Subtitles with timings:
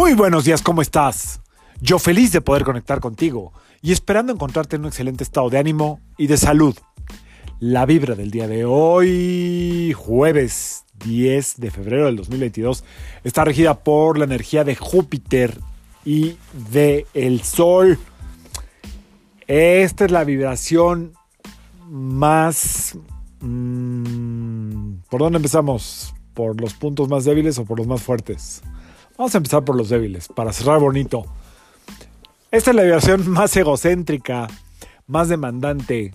[0.00, 1.42] Muy buenos días, ¿cómo estás?
[1.82, 3.52] Yo feliz de poder conectar contigo
[3.82, 6.74] y esperando encontrarte en un excelente estado de ánimo y de salud.
[7.58, 12.82] La vibra del día de hoy, jueves 10 de febrero del 2022,
[13.24, 15.60] está regida por la energía de Júpiter
[16.02, 16.38] y
[16.72, 17.98] de el Sol.
[19.46, 21.12] Esta es la vibración
[21.90, 22.96] más...
[23.40, 26.14] Mmm, ¿Por dónde empezamos?
[26.32, 28.62] ¿Por los puntos más débiles o por los más fuertes?
[29.16, 31.24] Vamos a empezar por los débiles, para cerrar bonito.
[32.50, 34.48] Esta es la vibración más egocéntrica,
[35.06, 36.12] más demandante,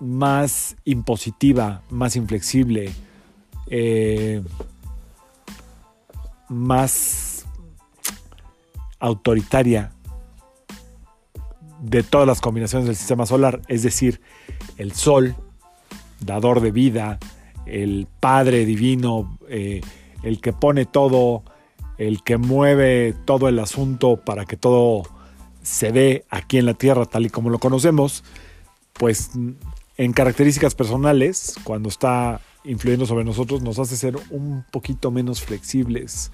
[0.00, 2.92] más impositiva, más inflexible,
[3.68, 4.42] eh,
[6.48, 7.46] más
[8.98, 9.92] autoritaria
[11.80, 14.20] de todas las combinaciones del sistema solar, es decir,
[14.76, 15.36] el Sol,
[16.20, 17.18] dador de vida,
[17.66, 19.80] el Padre Divino, eh,
[20.22, 21.44] el que pone todo,
[21.98, 25.04] el que mueve todo el asunto para que todo
[25.62, 28.22] se dé aquí en la Tierra tal y como lo conocemos,
[28.92, 29.30] pues
[29.96, 36.32] en características personales, cuando está influyendo sobre nosotros, nos hace ser un poquito menos flexibles,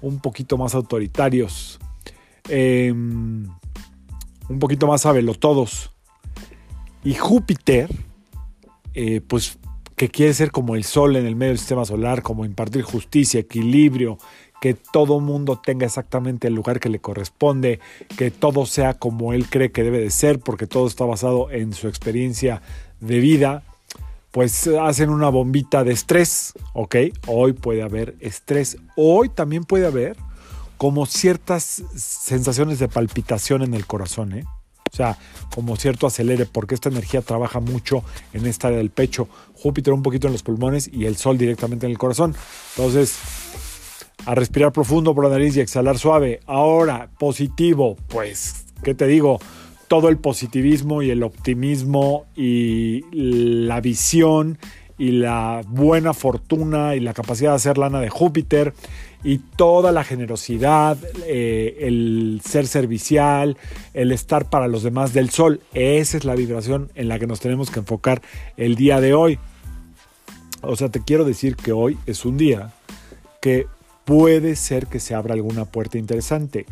[0.00, 1.80] un poquito más autoritarios,
[2.48, 5.90] eh, un poquito más todos.
[7.04, 7.90] Y Júpiter,
[8.94, 9.58] eh, pues
[9.96, 13.40] que quiere ser como el Sol en el medio del sistema solar, como impartir justicia,
[13.40, 14.18] equilibrio,
[14.62, 17.80] que todo mundo tenga exactamente el lugar que le corresponde,
[18.16, 21.72] que todo sea como él cree que debe de ser, porque todo está basado en
[21.72, 22.62] su experiencia
[23.00, 23.64] de vida,
[24.30, 26.94] pues hacen una bombita de estrés, ¿ok?
[27.26, 30.16] Hoy puede haber estrés, hoy también puede haber
[30.76, 34.44] como ciertas sensaciones de palpitación en el corazón, ¿eh?
[34.92, 35.18] O sea,
[35.52, 39.26] como cierto acelere, porque esta energía trabaja mucho en esta área del pecho.
[39.54, 42.36] Júpiter un poquito en los pulmones y el Sol directamente en el corazón.
[42.76, 43.16] Entonces,
[44.26, 46.40] a respirar profundo por la nariz y exhalar suave.
[46.46, 49.40] Ahora, positivo, pues, ¿qué te digo?
[49.88, 54.58] Todo el positivismo y el optimismo y la visión
[54.98, 58.72] y la buena fortuna y la capacidad de hacer lana de Júpiter
[59.24, 60.96] y toda la generosidad,
[61.26, 63.56] eh, el ser servicial,
[63.94, 65.60] el estar para los demás del sol.
[65.74, 68.22] Esa es la vibración en la que nos tenemos que enfocar
[68.56, 69.38] el día de hoy.
[70.62, 72.72] O sea, te quiero decir que hoy es un día
[73.40, 73.66] que
[74.04, 76.66] puede ser que se abra alguna puerta interesante.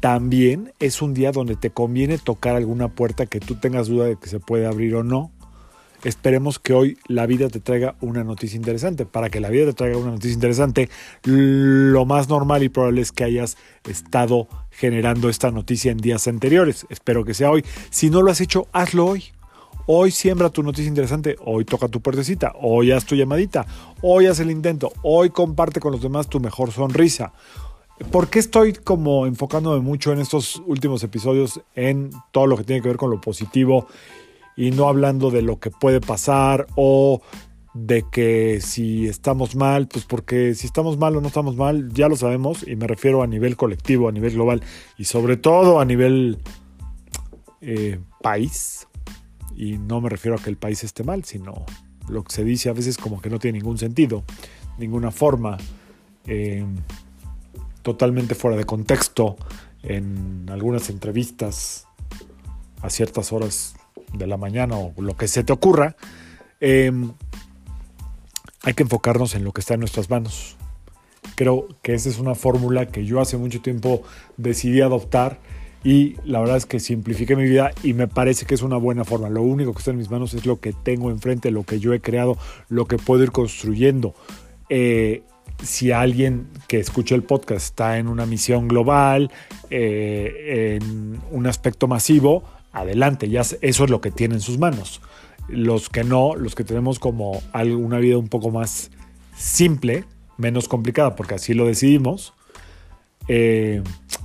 [0.00, 4.16] También es un día donde te conviene tocar alguna puerta que tú tengas duda de
[4.16, 5.30] que se puede abrir o no.
[6.02, 9.06] Esperemos que hoy la vida te traiga una noticia interesante.
[9.06, 10.88] Para que la vida te traiga una noticia interesante,
[11.22, 13.56] lo más normal y probable es que hayas
[13.88, 16.86] estado generando esta noticia en días anteriores.
[16.90, 17.64] Espero que sea hoy.
[17.90, 19.32] Si no lo has hecho, hazlo hoy.
[19.86, 23.66] Hoy siembra tu noticia interesante, hoy toca tu puertecita, hoy haz tu llamadita,
[24.00, 27.32] hoy haz el intento, hoy comparte con los demás tu mejor sonrisa.
[28.12, 32.80] ¿Por qué estoy como enfocándome mucho en estos últimos episodios en todo lo que tiene
[32.80, 33.88] que ver con lo positivo
[34.56, 37.20] y no hablando de lo que puede pasar o
[37.74, 42.08] de que si estamos mal, pues porque si estamos mal o no estamos mal, ya
[42.08, 44.62] lo sabemos y me refiero a nivel colectivo, a nivel global
[44.96, 46.38] y sobre todo a nivel
[47.60, 48.86] eh, país,
[49.56, 51.64] y no me refiero a que el país esté mal, sino
[52.08, 54.24] lo que se dice a veces como que no tiene ningún sentido,
[54.78, 55.58] ninguna forma,
[56.26, 56.64] eh,
[57.82, 59.36] totalmente fuera de contexto
[59.82, 61.86] en algunas entrevistas
[62.80, 63.74] a ciertas horas
[64.12, 65.96] de la mañana o lo que se te ocurra.
[66.60, 66.92] Eh,
[68.62, 70.56] hay que enfocarnos en lo que está en nuestras manos.
[71.34, 74.02] Creo que esa es una fórmula que yo hace mucho tiempo
[74.36, 75.40] decidí adoptar
[75.84, 79.04] y la verdad es que simplifiqué mi vida y me parece que es una buena
[79.04, 79.28] forma.
[79.28, 81.92] Lo único que está en mis manos es lo que tengo enfrente, lo que yo
[81.92, 82.38] he creado,
[82.68, 84.14] lo que puedo ir construyendo.
[84.68, 85.22] Eh,
[85.62, 89.30] si alguien que escucha el podcast está en una misión global,
[89.70, 95.00] eh, en un aspecto masivo, adelante, ya eso es lo que tiene en sus manos.
[95.48, 98.90] Los que no, los que tenemos como una vida un poco más
[99.36, 100.04] simple,
[100.38, 102.34] menos complicada, porque así lo decidimos,
[103.28, 103.82] eh,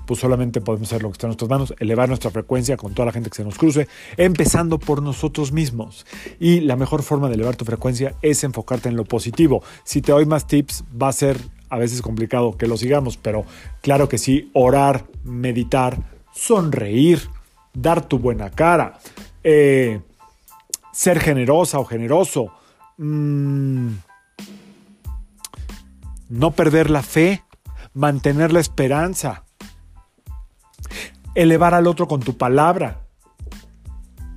[0.08, 3.08] pues solamente podemos hacer lo que está en nuestras manos, elevar nuestra frecuencia con toda
[3.08, 6.08] la gente que se nos cruce, empezando por nosotros mismos.
[6.40, 9.62] Y la mejor forma de elevar tu frecuencia es enfocarte en lo positivo.
[9.84, 11.38] Si te doy más tips, va a ser
[11.70, 13.46] a veces complicado que lo sigamos, pero
[13.82, 15.98] claro que sí, orar, meditar,
[16.34, 17.22] sonreír,
[17.74, 19.00] dar tu buena cara,
[19.44, 20.00] eh,
[20.94, 22.54] ser generosa o generoso,
[22.98, 23.90] mmm,
[26.30, 27.44] no perder la fe,
[27.94, 29.44] mantener la esperanza,
[31.38, 33.02] elevar al otro con tu palabra,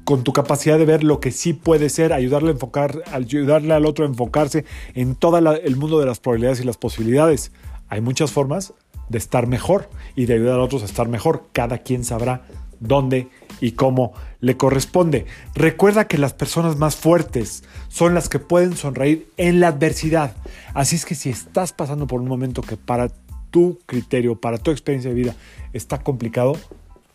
[0.04, 3.86] con tu capacidad de ver lo que sí puede ser, ayudarle a enfocar, ayudarle al
[3.86, 7.52] otro a enfocarse en todo el mundo de las probabilidades y las posibilidades.
[7.88, 8.74] Hay muchas formas
[9.08, 11.44] de estar mejor y de ayudar a otros a estar mejor.
[11.52, 12.42] Cada quien sabrá
[12.80, 13.28] dónde
[13.62, 15.24] y cómo le corresponde.
[15.54, 20.36] Recuerda que las personas más fuertes son las que pueden sonreír en la adversidad.
[20.74, 23.08] Así es que si estás pasando por un momento que para
[23.50, 25.34] tu criterio, para tu experiencia de vida
[25.72, 26.56] está complicado,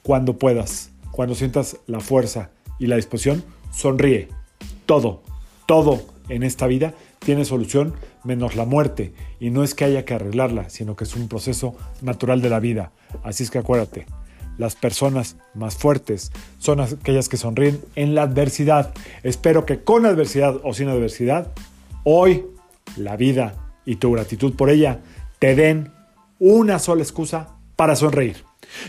[0.06, 4.28] cuando puedas, cuando sientas la fuerza y la disposición, sonríe.
[4.86, 5.24] Todo,
[5.66, 9.14] todo en esta vida tiene solución menos la muerte.
[9.40, 12.60] Y no es que haya que arreglarla, sino que es un proceso natural de la
[12.60, 12.92] vida.
[13.24, 14.06] Así es que acuérdate,
[14.60, 18.94] las personas más fuertes son aquellas que sonríen en la adversidad.
[19.24, 21.52] Espero que con adversidad o sin adversidad,
[22.04, 22.46] hoy
[22.96, 23.56] la vida
[23.86, 25.00] y tu gratitud por ella
[25.40, 25.92] te den
[26.38, 28.44] una sola excusa para sonreír.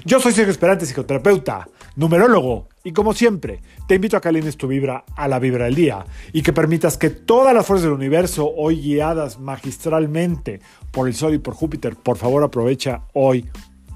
[0.04, 4.68] Yo soy Sergio Esperante, psicoterapeuta, numerólogo, y como siempre, te invito a que alines tu
[4.68, 8.52] vibra a la vibra del día y que permitas que todas las fuerzas del universo,
[8.56, 10.60] hoy guiadas magistralmente
[10.92, 13.48] por el Sol y por Júpiter, por favor aprovecha hoy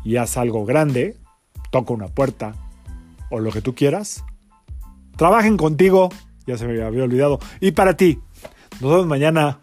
[0.04, 1.16] y haz algo grande
[1.70, 2.54] toca una puerta
[3.30, 4.24] o lo que tú quieras,
[5.16, 6.10] trabajen contigo,
[6.46, 8.20] ya se me había olvidado, y para ti.
[8.80, 9.60] Nos vemos mañana.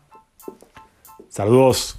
[1.30, 1.97] Saludos.